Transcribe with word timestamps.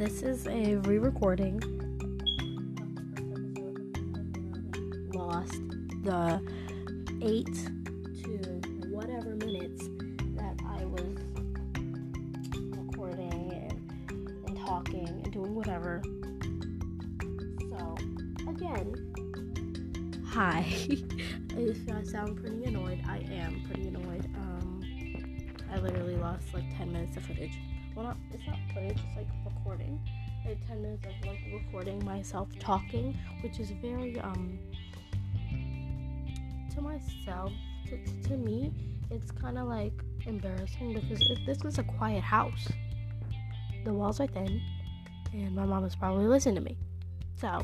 this 0.00 0.22
is 0.22 0.46
a 0.46 0.76
re-recording. 0.76 1.60
Lost 5.12 5.60
the 6.02 6.40
eight 7.20 7.54
to 8.22 8.62
whatever 8.88 9.36
minutes 9.36 9.90
that 10.36 10.58
I 10.66 10.86
was 10.86 11.18
recording 12.78 13.52
and, 13.52 14.48
and 14.48 14.58
talking 14.64 15.06
and 15.06 15.30
doing 15.30 15.54
whatever. 15.54 16.00
So 17.68 17.94
again, 18.48 20.22
hi. 20.26 20.64
if 21.58 21.94
I 21.94 22.02
sound 22.04 22.38
pretty 22.40 22.64
annoyed, 22.64 23.02
I 23.06 23.18
am 23.30 23.60
pretty 23.66 23.88
annoyed. 23.88 24.24
Um, 24.34 24.82
I 25.70 25.78
literally 25.78 26.16
lost 26.16 26.54
like 26.54 26.64
10 26.78 26.90
minutes 26.90 27.18
of 27.18 27.24
footage. 27.24 27.58
Well, 28.00 28.08
not 28.08 28.16
it's 28.32 28.46
not 28.46 28.56
footage, 28.72 28.92
it's 28.92 29.02
just 29.02 29.14
like 29.14 29.26
recording. 29.44 30.00
I 30.42 30.48
had 30.48 30.68
10 30.68 30.80
minutes 30.80 31.04
of 31.04 31.28
like 31.28 31.40
recording 31.52 32.02
myself 32.02 32.48
talking, 32.58 33.14
which 33.42 33.60
is 33.60 33.72
very 33.72 34.18
um 34.20 34.58
to 36.74 36.80
myself 36.80 37.52
to, 37.88 38.28
to 38.28 38.36
me 38.38 38.72
it's 39.10 39.30
kind 39.32 39.58
of 39.58 39.68
like 39.68 39.92
embarrassing 40.24 40.94
because 40.94 41.20
it, 41.20 41.40
this 41.44 41.62
is 41.62 41.78
a 41.78 41.82
quiet 41.82 42.22
house. 42.22 42.68
The 43.84 43.92
walls 43.92 44.18
are 44.18 44.26
thin, 44.26 44.62
and 45.34 45.54
my 45.54 45.66
mom 45.66 45.84
is 45.84 45.94
probably 45.94 46.26
listening 46.26 46.54
to 46.54 46.62
me. 46.62 46.78
So, 47.36 47.62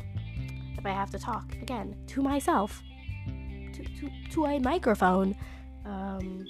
if 0.77 0.85
I 0.85 0.91
have 0.91 1.09
to 1.11 1.19
talk 1.19 1.51
again 1.63 1.95
to 2.09 2.21
myself, 2.21 2.83
to, 3.25 3.83
to, 3.83 4.11
to 4.33 4.45
a 4.45 4.59
microphone, 4.59 5.35
um, 5.83 6.45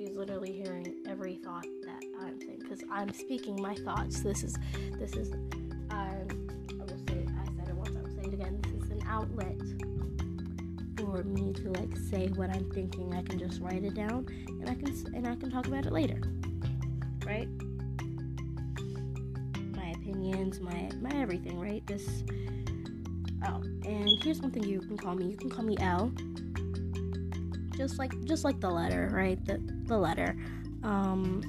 she's 0.00 0.16
literally 0.16 0.52
hearing 0.52 0.94
every 1.06 1.34
thought 1.36 1.66
that 1.84 2.02
I'm 2.20 2.40
saying 2.40 2.60
because 2.60 2.82
I'm 2.90 3.12
speaking 3.12 3.60
my 3.60 3.74
thoughts. 3.74 4.20
This 4.20 4.42
is, 4.42 4.56
this 4.98 5.12
is, 5.12 5.32
um, 5.90 6.48
I 6.70 6.84
will 6.84 6.98
say, 7.06 7.26
I 7.28 7.44
said 7.56 7.68
it 7.68 7.74
once, 7.74 7.96
I 7.96 8.00
will 8.00 8.16
say 8.16 8.28
it 8.28 8.34
again. 8.34 8.62
This 8.62 8.84
is 8.84 8.90
an 8.90 9.02
outlet 9.06 9.58
for 10.96 11.22
me 11.24 11.52
to 11.52 11.70
like 11.72 11.94
say 11.96 12.28
what 12.28 12.48
I'm 12.50 12.70
thinking. 12.70 13.14
I 13.14 13.22
can 13.22 13.38
just 13.38 13.60
write 13.60 13.84
it 13.84 13.94
down, 13.94 14.26
and 14.48 14.70
I 14.70 14.74
can 14.74 14.88
and 15.14 15.26
I 15.26 15.36
can 15.36 15.50
talk 15.50 15.66
about 15.66 15.84
it 15.84 15.92
later, 15.92 16.20
right? 17.26 17.48
My 19.76 19.90
opinions, 19.90 20.60
my 20.60 20.90
my 21.00 21.14
everything, 21.20 21.60
right? 21.60 21.86
This. 21.86 22.24
Oh, 23.46 23.62
and 23.84 24.08
here's 24.22 24.40
one 24.40 24.50
thing 24.50 24.64
you 24.64 24.80
can 24.80 24.96
call 24.96 25.14
me. 25.14 25.26
You 25.26 25.36
can 25.36 25.50
call 25.50 25.64
me 25.64 25.76
L. 25.80 26.12
Just 27.80 27.98
like 27.98 28.12
just 28.26 28.44
like 28.44 28.60
the 28.60 28.68
letter, 28.68 29.08
right? 29.10 29.42
The 29.42 29.56
the 29.86 29.96
letter. 29.96 30.36
Um. 30.82 31.40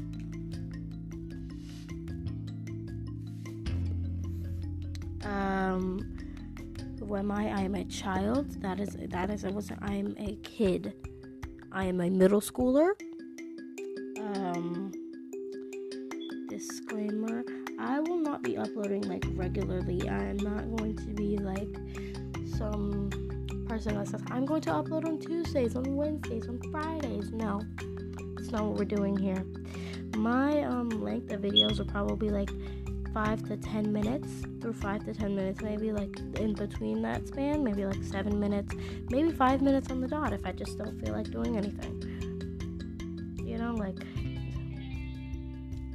Um 5.26 5.84
who 7.00 7.18
am 7.18 7.32
I? 7.34 7.52
I 7.52 7.62
am 7.64 7.76
a 7.76 7.84
child. 7.84 8.50
That 8.62 8.80
is 8.80 8.96
that 9.10 9.30
is 9.30 9.44
I 9.44 9.50
was 9.50 9.74
I 9.82 9.94
am 9.94 10.16
a 10.18 10.38
kid. 10.38 10.94
I 11.70 11.84
am 11.84 12.00
a 12.00 12.10
middle 12.10 12.40
schooler. 12.40 12.92
Um 14.18 14.94
disclaimer. 16.48 17.44
I 17.78 18.00
will 18.00 18.22
not 18.30 18.42
be 18.42 18.56
uploading 18.56 19.02
like 19.02 19.26
regularly. 19.34 20.08
I 20.08 20.24
am 20.28 20.38
not 20.38 20.78
going 20.78 20.96
to 20.96 21.08
be 21.08 21.38
like 21.40 21.76
some 22.58 22.91
person 23.72 23.96
that 23.96 24.06
says 24.06 24.22
I'm 24.30 24.46
going 24.46 24.60
to 24.64 24.72
upload 24.72 25.06
on 25.06 25.18
Tuesdays, 25.18 25.78
on 25.78 25.96
Wednesdays, 25.96 26.46
on 26.50 26.60
Fridays. 26.72 27.32
No. 27.32 27.62
It's 28.38 28.52
not 28.52 28.66
what 28.66 28.78
we're 28.78 28.84
doing 28.84 29.18
here. 29.18 29.46
My 30.18 30.64
um 30.64 30.90
length 30.90 31.32
of 31.32 31.40
videos 31.40 31.78
will 31.78 31.86
probably 31.86 32.30
like 32.30 32.50
five 33.14 33.42
to 33.48 33.56
ten 33.56 33.94
minutes 33.94 34.28
through 34.60 34.74
five 34.74 35.06
to 35.06 35.14
ten 35.14 35.38
minutes 35.38 35.62
maybe 35.62 35.94
like 35.94 36.20
in 36.36 36.54
between 36.54 37.02
that 37.02 37.26
span 37.28 37.64
maybe 37.64 37.86
like 37.86 38.04
seven 38.04 38.40
minutes 38.40 38.74
maybe 39.10 39.32
five 39.32 39.62
minutes 39.62 39.92
on 39.92 40.00
the 40.00 40.08
dot 40.08 40.32
if 40.32 40.46
i 40.46 40.52
just 40.54 40.78
don't 40.78 40.98
feel 41.04 41.14
like 41.14 41.30
doing 41.30 41.58
anything 41.58 41.94
you 43.44 43.58
know 43.58 43.74
like 43.74 43.98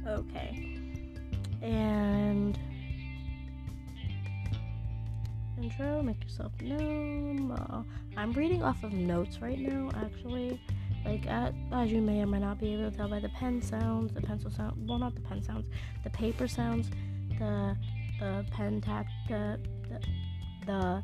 okay 0.07 0.77
and 1.63 2.59
intro 5.67 6.01
make 6.01 6.21
yourself 6.23 6.51
known 6.61 7.51
uh, 7.51 7.83
i'm 8.15 8.31
reading 8.33 8.63
off 8.63 8.83
of 8.83 8.93
notes 8.93 9.41
right 9.41 9.59
now 9.59 9.89
actually 9.95 10.59
like 11.05 11.25
at, 11.27 11.53
as 11.71 11.91
you 11.91 12.01
may 12.01 12.21
or 12.21 12.27
may 12.27 12.39
not 12.39 12.59
be 12.59 12.73
able 12.73 12.91
to 12.91 12.97
tell 12.97 13.07
by 13.07 13.19
the 13.19 13.29
pen 13.29 13.61
sounds, 13.61 14.13
the 14.13 14.21
pencil 14.21 14.51
sound, 14.51 14.75
well 14.89 14.99
not 14.99 15.15
the 15.15 15.21
pen 15.21 15.41
sounds, 15.41 15.67
the 16.03 16.09
paper 16.09 16.47
sounds, 16.47 16.89
the 17.39 17.77
the 18.19 18.45
pen 18.51 18.81
tap, 18.81 19.05
the 19.29 19.57
the 19.87 20.01
the, 20.65 21.03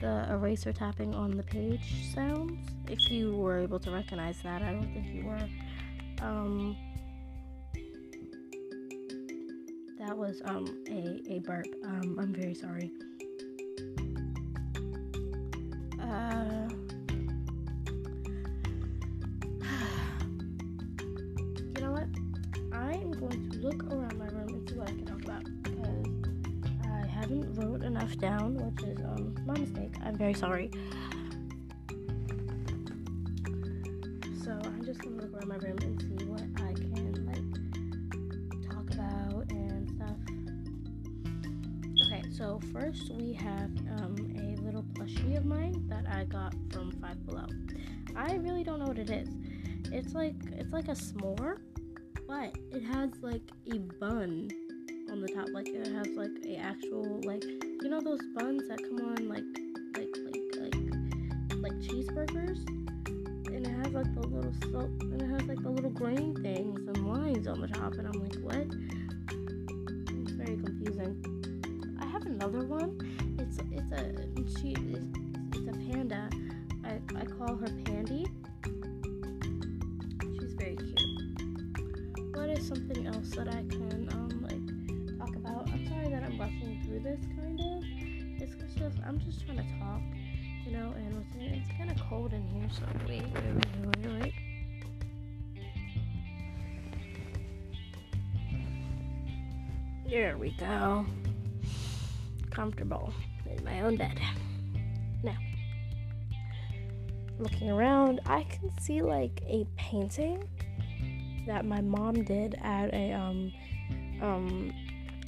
the 0.00 0.26
eraser 0.30 0.72
tapping 0.72 1.12
on 1.12 1.36
the 1.36 1.42
page 1.42 2.12
sounds. 2.14 2.68
If 2.88 3.10
you 3.10 3.34
were 3.34 3.58
able 3.58 3.80
to 3.80 3.90
recognize 3.90 4.40
that, 4.42 4.62
I 4.62 4.72
don't 4.72 4.92
think 4.92 5.06
you 5.12 5.24
were. 5.24 5.48
Um, 6.20 6.76
that 9.98 10.16
was 10.16 10.40
um 10.44 10.84
a 10.88 11.20
a 11.28 11.40
burp. 11.40 11.66
Um, 11.84 12.16
I'm 12.20 12.32
very 12.32 12.54
sorry. 12.54 12.92
Uh. 16.00 16.68
You 21.74 21.80
know 21.88 21.92
what? 21.92 22.06
I 22.72 22.92
am 22.94 23.12
going 23.12 23.50
to 23.50 23.58
look 23.58 23.82
around 23.92 24.18
my 24.18 24.26
room 24.26 24.48
and 24.48 24.68
see 24.68 24.76
what 24.76 24.88
I 24.88 24.92
can 24.92 25.06
talk 25.06 25.22
about 25.24 25.44
because 25.62 26.06
I 26.84 27.06
haven't 27.06 27.54
wrote 27.54 27.82
enough 27.82 28.16
down, 28.18 28.54
which 28.56 28.82
is 28.84 28.98
um 29.04 29.34
my 29.46 29.58
mistake. 29.58 29.94
I'm 30.04 30.16
very 30.16 30.34
sorry. 30.34 30.70
So 34.44 34.50
I'm 34.64 34.84
just 34.84 35.00
gonna 35.00 35.16
look 35.16 35.32
around 35.34 35.48
my 35.48 35.56
room 35.56 35.78
and 35.82 36.00
see 36.02 36.11
so 42.42 42.58
first 42.72 43.12
we 43.12 43.32
have 43.32 43.70
um 44.00 44.16
a 44.36 44.60
little 44.62 44.82
plushie 44.94 45.36
of 45.36 45.44
mine 45.44 45.86
that 45.88 46.04
I 46.10 46.24
got 46.24 46.52
from 46.72 46.90
Five 47.00 47.24
Below. 47.24 47.46
I 48.16 48.34
really 48.34 48.64
don't 48.64 48.80
know 48.80 48.86
what 48.86 48.98
it 48.98 49.10
is. 49.10 49.28
It's 49.92 50.12
like 50.12 50.34
it's 50.50 50.72
like 50.72 50.88
a 50.88 50.96
s'more, 50.96 51.58
but 52.26 52.52
it 52.72 52.82
has 52.82 53.10
like 53.22 53.42
a 53.72 53.78
bun 53.78 54.50
on 55.08 55.20
the 55.20 55.28
top. 55.28 55.50
Like 55.52 55.68
it 55.68 55.86
has 55.86 56.08
like 56.16 56.32
a 56.44 56.56
actual 56.56 57.20
like 57.22 57.44
you 57.44 57.88
know 57.88 58.00
those 58.00 58.18
buns 58.34 58.66
that 58.66 58.78
come 58.78 59.06
on 59.06 59.28
like 59.28 59.44
like 59.96 60.12
like 60.26 60.42
like 60.58 61.62
like 61.62 61.74
cheeseburgers, 61.74 62.66
and 63.54 63.64
it 63.64 63.84
has 63.84 63.92
like 63.92 64.12
the 64.20 64.26
little 64.26 64.52
soap 64.62 64.90
and 65.02 65.22
it 65.22 65.28
has 65.28 65.44
like 65.44 65.62
the 65.62 65.70
little 65.70 65.92
grain 65.92 66.34
things 66.42 66.80
and 66.88 67.06
lines 67.08 67.46
on 67.46 67.60
the 67.60 67.68
top, 67.68 67.92
and 67.92 68.08
I'm 68.08 68.20
like 68.20 68.34
what? 68.40 68.66
It's 70.18 70.32
very 70.32 70.56
confusing. 70.56 71.31
Another 72.42 72.64
one. 72.66 72.98
It's 73.38 73.58
it's 73.70 73.92
a 73.92 74.58
she 74.58 74.72
it's, 74.72 75.06
it's 75.54 75.68
a 75.68 75.92
panda. 75.92 76.28
I 76.84 76.98
I 77.16 77.24
call 77.24 77.54
her 77.54 77.68
Pandy. 77.84 78.26
She's 80.40 80.54
very 80.54 80.74
cute. 80.74 82.34
What 82.34 82.48
is 82.48 82.66
something 82.66 83.06
else 83.06 83.30
that 83.36 83.46
I 83.46 83.62
can 83.70 84.08
um 84.10 84.42
like 84.42 85.18
talk 85.20 85.36
about? 85.36 85.70
I'm 85.70 85.86
sorry 85.86 86.08
that 86.08 86.24
I'm 86.24 86.36
rushing 86.36 86.82
through 86.84 86.98
this 87.04 87.20
kind 87.36 87.60
of. 87.60 87.84
It's 88.42 88.74
just 88.74 88.98
I'm 89.06 89.20
just 89.20 89.46
trying 89.46 89.58
to 89.58 89.78
talk, 89.78 90.00
you 90.66 90.72
know, 90.72 90.92
and 90.96 91.24
it's 91.38 91.68
kind 91.78 91.92
of 91.92 91.96
cold 92.08 92.32
in 92.32 92.42
here. 92.48 92.68
So 92.72 92.82
wait, 93.06 93.22
wait, 93.22 93.44
wait, 93.44 94.04
wait, 94.04 94.20
wait. 94.20 94.34
There 100.10 100.36
we 100.36 100.50
go. 100.58 101.06
Comfortable 102.52 103.12
in 103.50 103.64
my 103.64 103.80
own 103.80 103.96
bed. 103.96 104.20
Now, 105.22 105.36
looking 107.38 107.70
around, 107.70 108.20
I 108.26 108.44
can 108.44 108.70
see 108.80 109.02
like 109.02 109.40
a 109.46 109.66
painting 109.76 110.48
that 111.46 111.64
my 111.64 111.80
mom 111.80 112.24
did 112.24 112.56
at 112.62 112.92
a 112.92 113.12
um 113.12 113.52
um 114.20 114.72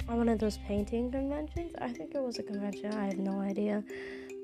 on 0.07 0.17
one 0.17 0.29
of 0.29 0.39
those 0.39 0.57
painting 0.59 1.11
conventions. 1.11 1.73
I 1.79 1.91
think 1.91 2.13
it 2.13 2.21
was 2.21 2.37
a 2.39 2.43
convention. 2.43 2.93
I 2.93 3.05
have 3.05 3.17
no 3.17 3.39
idea. 3.41 3.83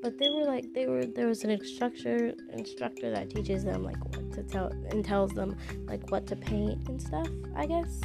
But 0.01 0.18
they 0.18 0.30
were 0.30 0.45
like 0.45 0.74
they 0.74 0.88
were 0.88 1.06
there 1.06 1.27
was 1.27 1.44
an 1.44 1.51
instructor 1.51 2.34
instructor 2.54 3.12
that 3.12 3.30
teaches 3.30 3.63
them 3.63 3.84
like 3.84 4.04
what 4.06 4.31
to 4.34 4.44
tell 4.44 4.68
and 4.89 5.06
tells 5.06 5.31
them 5.34 5.56
like 5.86 6.10
what 6.10 6.25
to 6.27 6.36
paint 6.36 6.88
and 6.89 7.01
stuff, 7.01 7.27
I 7.56 7.68
guess. 7.68 8.01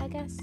I 0.00 0.08
guess. 0.08 0.36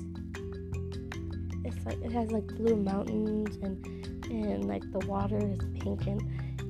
It's 1.76 1.86
like 1.86 2.02
it 2.02 2.12
has 2.12 2.32
like 2.32 2.48
blue 2.48 2.76
mountains 2.76 3.58
and 3.62 3.86
and 4.26 4.66
like 4.66 4.84
the 4.92 5.06
water 5.08 5.38
is 5.38 5.60
pink 5.80 6.06
and, 6.08 6.22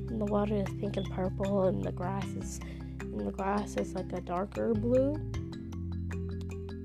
and 0.10 0.22
the 0.22 0.25
water 0.25 0.56
is 0.56 0.68
pink 0.80 0.98
and 0.98 1.10
purple 1.12 1.66
and 1.66 1.84
the 1.84 1.92
grass 1.92 2.25
is 2.25 2.60
and 3.01 3.28
the 3.28 3.31
grass 3.31 3.75
is 3.75 3.94
like 3.94 4.12
a 4.13 4.22
darker 4.22 4.74
blue 4.74 5.16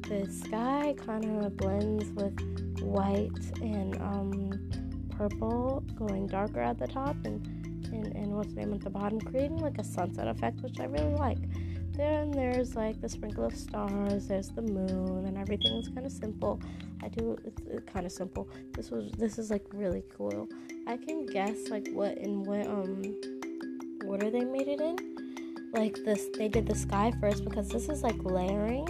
the 0.08 0.30
sky 0.30 0.94
kind 1.06 1.44
of 1.44 1.56
blends 1.56 2.10
with 2.10 2.38
white 2.82 3.30
and 3.62 3.96
um, 4.02 4.70
purple, 5.16 5.82
going 5.94 6.26
darker 6.26 6.60
at 6.60 6.78
the 6.78 6.86
top, 6.86 7.16
and, 7.24 7.46
and, 7.92 8.14
and 8.14 8.32
what's 8.32 8.52
the 8.54 8.60
name 8.60 8.74
at 8.74 8.80
the 8.80 8.90
bottom, 8.90 9.20
creating 9.20 9.58
like 9.58 9.78
a 9.78 9.84
sunset 9.84 10.28
effect, 10.28 10.60
which 10.60 10.80
I 10.80 10.84
really 10.84 11.14
like. 11.14 11.38
Then 11.96 12.32
there's 12.32 12.74
like 12.74 13.00
the 13.00 13.08
sprinkle 13.08 13.44
of 13.44 13.56
stars, 13.56 14.26
there's 14.26 14.48
the 14.48 14.62
moon, 14.62 15.26
and 15.26 15.38
everything 15.38 15.76
is 15.76 15.88
kind 15.88 16.04
of 16.04 16.12
simple. 16.12 16.60
I 17.02 17.08
do 17.08 17.36
it's, 17.44 17.62
it's 17.70 17.92
kind 17.92 18.04
of 18.04 18.12
simple. 18.12 18.48
This 18.72 18.90
was 18.90 19.12
this 19.12 19.38
is 19.38 19.50
like 19.50 19.64
really 19.72 20.02
cool. 20.16 20.48
I 20.86 20.96
can 20.96 21.26
guess 21.26 21.68
like 21.68 21.88
what 21.92 22.18
in 22.18 22.42
what 22.42 22.66
um 22.66 23.02
order 24.06 24.30
they 24.30 24.44
made 24.44 24.68
it 24.68 24.80
in. 24.80 24.96
Like 25.72 25.96
this, 26.04 26.26
they 26.36 26.48
did 26.48 26.66
the 26.66 26.74
sky 26.74 27.12
first 27.20 27.44
because 27.44 27.68
this 27.68 27.88
is 27.88 28.02
like 28.02 28.22
layering. 28.24 28.86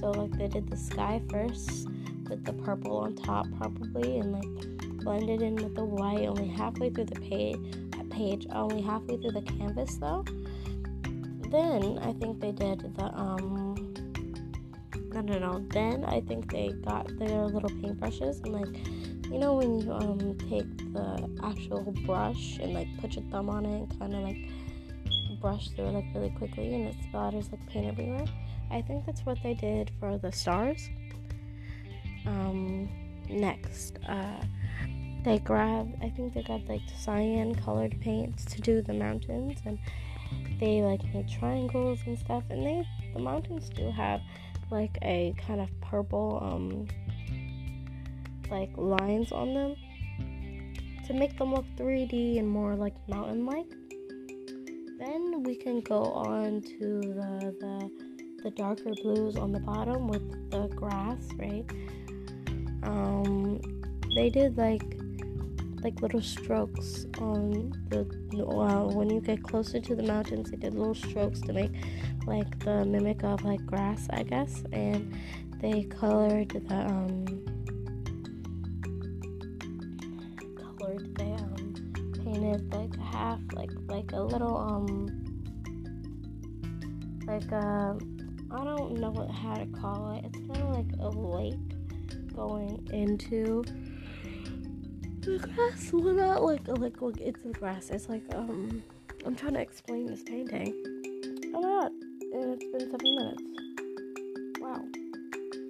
So 0.00 0.10
like 0.10 0.32
they 0.36 0.48
did 0.48 0.68
the 0.68 0.76
sky 0.76 1.22
first 1.30 1.88
with 2.28 2.44
the 2.44 2.52
purple 2.52 2.98
on 2.98 3.14
top 3.14 3.46
probably, 3.56 4.18
and 4.18 4.32
like 4.32 5.04
blended 5.04 5.42
in 5.42 5.56
with 5.56 5.74
the 5.74 5.84
white 5.84 6.26
only 6.26 6.48
halfway 6.48 6.90
through 6.90 7.06
the 7.06 7.20
page. 7.20 7.58
Page 8.10 8.46
only 8.52 8.82
halfway 8.82 9.16
through 9.16 9.32
the 9.32 9.40
canvas 9.40 9.96
though 9.96 10.22
then 11.52 11.98
I 12.02 12.12
think 12.14 12.40
they 12.40 12.52
did 12.52 12.96
the 12.96 13.04
um 13.04 13.94
no 15.12 15.20
no 15.20 15.38
no 15.38 15.66
then 15.70 16.04
I 16.04 16.20
think 16.22 16.50
they 16.50 16.70
got 16.84 17.06
their 17.18 17.44
little 17.44 17.68
paintbrushes 17.68 18.42
and 18.44 18.52
like 18.52 19.30
you 19.30 19.38
know 19.38 19.54
when 19.54 19.80
you 19.80 19.92
um 19.92 20.36
take 20.48 20.76
the 20.92 21.28
actual 21.44 21.92
brush 22.06 22.58
and 22.58 22.72
like 22.72 22.88
put 23.00 23.14
your 23.14 23.24
thumb 23.30 23.50
on 23.50 23.66
it 23.66 23.82
and 23.82 23.98
kind 23.98 24.14
of 24.14 24.22
like 24.22 24.38
brush 25.40 25.68
through 25.70 25.86
it 25.86 25.92
like 25.92 26.04
really 26.14 26.30
quickly 26.30 26.74
and 26.74 26.88
it 26.88 26.96
splatters 27.12 27.50
like 27.50 27.64
paint 27.68 27.86
everywhere. 27.86 28.24
I 28.70 28.80
think 28.80 29.04
that's 29.04 29.26
what 29.26 29.38
they 29.42 29.54
did 29.54 29.90
for 30.00 30.16
the 30.16 30.32
stars. 30.32 30.88
Um 32.26 32.88
next 33.28 33.98
uh 34.08 34.42
they 35.24 35.38
grabbed 35.38 35.94
I 36.02 36.08
think 36.10 36.34
they 36.34 36.42
got 36.42 36.64
like 36.66 36.82
cyan 36.98 37.54
colored 37.54 38.00
paints 38.00 38.44
to 38.46 38.60
do 38.60 38.82
the 38.82 38.92
mountains 38.92 39.60
and 39.64 39.78
they 40.62 40.80
like 40.80 41.02
made 41.12 41.28
triangles 41.28 41.98
and 42.06 42.16
stuff 42.16 42.44
and 42.48 42.64
they 42.64 42.86
the 43.14 43.18
mountains 43.18 43.68
do 43.68 43.90
have 43.90 44.20
like 44.70 44.96
a 45.02 45.34
kind 45.44 45.60
of 45.60 45.68
purple 45.80 46.38
um 46.40 46.86
like 48.48 48.70
lines 48.76 49.32
on 49.32 49.52
them 49.54 49.74
to 51.04 51.12
make 51.14 51.36
them 51.36 51.52
look 51.52 51.64
3D 51.76 52.38
and 52.38 52.48
more 52.48 52.76
like 52.76 52.94
mountain 53.08 53.44
like. 53.44 53.66
Then 54.98 55.42
we 55.42 55.56
can 55.56 55.80
go 55.80 56.04
on 56.04 56.62
to 56.62 57.00
the, 57.00 57.56
the 57.60 57.90
the 58.44 58.50
darker 58.50 58.92
blues 59.02 59.36
on 59.36 59.52
the 59.52 59.60
bottom 59.60 60.08
with 60.08 60.50
the 60.50 60.68
grass, 60.68 61.28
right? 61.36 61.64
Um, 62.82 63.60
they 64.14 64.30
did 64.30 64.56
like 64.56 65.01
like 65.82 66.00
little 66.00 66.20
strokes 66.20 67.06
on 67.18 67.72
the 67.88 68.00
uh, 68.44 68.84
when 68.92 69.10
you 69.10 69.20
get 69.20 69.42
closer 69.42 69.80
to 69.80 69.94
the 69.94 70.02
mountains 70.02 70.50
they 70.50 70.56
did 70.56 70.74
little 70.74 70.94
strokes 70.94 71.40
to 71.40 71.52
make 71.52 71.72
like 72.26 72.58
the 72.60 72.84
mimic 72.84 73.22
of 73.24 73.44
like 73.44 73.64
grass 73.66 74.06
i 74.10 74.22
guess 74.22 74.62
and 74.72 75.12
they 75.60 75.82
colored 75.84 76.48
the 76.50 76.74
um 76.74 77.24
colored 80.78 81.14
they 81.16 81.32
um 81.32 82.12
painted 82.24 82.72
like 82.72 82.96
half 83.00 83.40
like 83.52 83.70
like 83.86 84.12
a 84.12 84.20
little 84.20 84.56
um 84.56 85.06
like 87.26 87.50
a 87.52 87.96
i 88.50 88.64
don't 88.64 88.98
know 88.98 89.10
what 89.10 89.30
how 89.30 89.54
to 89.54 89.66
call 89.66 90.12
it. 90.12 90.24
It's 90.24 90.38
kind 90.38 90.62
of 90.62 90.70
like 90.70 90.92
a 91.00 91.08
lake 91.08 92.34
going 92.34 92.86
into 92.92 93.64
the 95.22 95.38
grass. 95.38 95.92
Well 95.92 96.14
not 96.14 96.42
like 96.42 96.66
like 96.66 97.00
like 97.00 97.20
it's 97.20 97.42
the 97.42 97.50
grass. 97.50 97.90
It's 97.90 98.08
like 98.08 98.24
um 98.34 98.82
i'm 99.24 99.34
trying 99.36 99.54
to 99.54 99.60
explain 99.60 100.06
this 100.06 100.22
painting. 100.22 100.74
A 101.54 101.58
lot. 101.58 101.90
And 102.32 102.54
it's 102.54 102.64
been 102.64 102.90
seven 102.90 103.16
minutes. 103.16 103.42
Wow. 104.60 104.82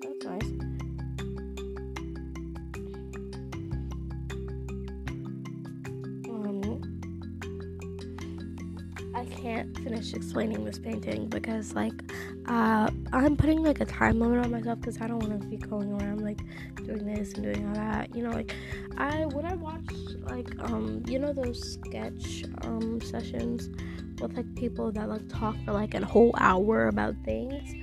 That's 0.03 0.25
nice 0.25 0.72
finish 9.83 10.13
explaining 10.15 10.65
this 10.65 10.79
painting 10.79 11.27
because 11.29 11.75
like 11.75 11.93
uh 12.47 12.91
i'm 13.13 13.37
putting 13.37 13.63
like 13.63 13.81
a 13.81 13.85
time 13.85 14.19
limit 14.21 14.45
on 14.45 14.51
myself 14.51 14.81
because 14.81 15.01
i 15.01 15.07
don't 15.07 15.19
want 15.19 15.41
to 15.41 15.47
be 15.49 15.57
going 15.57 15.93
around 15.93 16.21
like 16.21 16.41
doing 16.85 17.05
this 17.05 17.33
and 17.35 17.45
doing 17.45 17.67
all 17.69 17.75
that 17.75 18.15
you 18.15 18.23
know 18.23 18.31
like 18.31 18.55
I 18.97 19.27
when 19.27 19.45
I 19.45 19.55
watch 19.55 19.81
like 20.23 20.49
um 20.61 21.03
you 21.07 21.19
know 21.19 21.33
those 21.33 21.73
sketch 21.73 22.45
um 22.63 23.01
sessions 23.01 23.69
with 24.21 24.37
like 24.37 24.55
people 24.55 24.93
that 24.93 25.09
like 25.09 25.29
talk 25.29 25.57
for 25.65 25.73
like 25.73 25.95
a 25.95 26.05
whole 26.05 26.35
hour 26.39 26.89
about 26.89 27.15
things. 27.25 27.75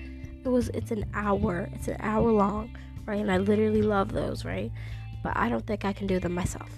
It 0.45 0.47
was 0.47 0.69
it's 0.69 0.91
an 0.91 1.05
hour. 1.13 1.69
It's 1.73 1.87
an 1.87 1.97
hour 1.99 2.31
long, 2.31 2.75
right? 3.05 3.19
And 3.19 3.31
I 3.31 3.37
literally 3.37 3.81
love 3.81 4.11
those, 4.13 4.45
right? 4.45 4.71
But 5.23 5.35
I 5.35 5.49
don't 5.49 5.65
think 5.65 5.83
I 5.83 5.93
can 5.93 6.07
do 6.07 6.19
them 6.19 6.33
myself. 6.33 6.69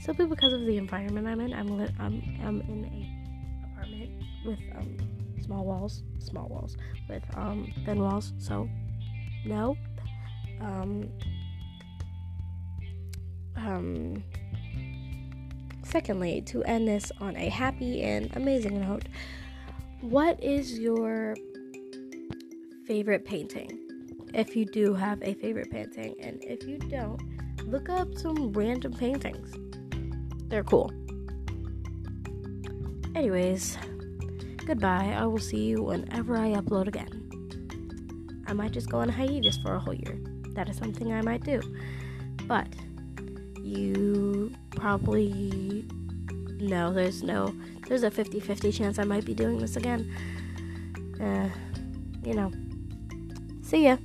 Simply 0.00 0.26
because 0.26 0.52
of 0.52 0.60
the 0.66 0.76
environment 0.76 1.26
I'm 1.26 1.40
in. 1.40 1.52
I'm 1.54 1.80
I'm 1.98 2.22
I'm 2.44 2.60
in 2.62 2.84
a 2.84 3.17
with 4.48 4.58
um 4.76 4.96
small 5.44 5.64
walls, 5.64 6.02
small 6.18 6.48
walls 6.48 6.76
with 7.08 7.22
um 7.36 7.72
thin 7.84 8.00
walls. 8.00 8.32
So 8.38 8.68
no. 9.44 9.76
Um 10.60 11.08
um, 13.58 14.22
secondly, 15.82 16.42
to 16.42 16.62
end 16.64 16.88
this 16.88 17.10
on 17.20 17.36
a 17.36 17.48
happy 17.48 18.02
and 18.02 18.34
amazing 18.36 18.80
note, 18.80 19.04
what 20.00 20.42
is 20.42 20.78
your 20.78 21.36
favorite 22.86 23.24
painting? 23.24 23.84
If 24.34 24.54
you 24.54 24.64
do 24.64 24.94
have 24.94 25.20
a 25.22 25.34
favorite 25.34 25.70
painting, 25.70 26.14
and 26.20 26.42
if 26.42 26.66
you 26.68 26.78
don't, 26.78 27.20
look 27.66 27.88
up 27.88 28.16
some 28.16 28.52
random 28.52 28.92
paintings. 28.92 29.52
They're 30.48 30.64
cool. 30.64 30.92
Anyways, 33.14 33.76
goodbye. 34.68 35.14
I 35.16 35.24
will 35.24 35.38
see 35.38 35.64
you 35.64 35.82
whenever 35.82 36.36
I 36.36 36.52
upload 36.52 36.88
again. 36.88 38.44
I 38.46 38.52
might 38.52 38.70
just 38.70 38.90
go 38.90 38.98
on 38.98 39.08
hiatus 39.08 39.56
for 39.56 39.74
a 39.74 39.78
whole 39.78 39.94
year. 39.94 40.18
That 40.50 40.68
is 40.68 40.76
something 40.76 41.10
I 41.10 41.22
might 41.22 41.42
do. 41.42 41.62
But 42.46 42.66
you 43.62 44.54
probably 44.76 45.86
know 46.60 46.92
there's 46.92 47.22
no 47.22 47.54
there's 47.88 48.02
a 48.02 48.10
50-50 48.10 48.74
chance 48.74 48.98
I 48.98 49.04
might 49.04 49.24
be 49.24 49.32
doing 49.32 49.56
this 49.56 49.76
again. 49.76 50.12
Uh, 51.18 51.48
you 52.22 52.34
know. 52.34 52.52
See 53.62 53.86
ya. 53.86 53.96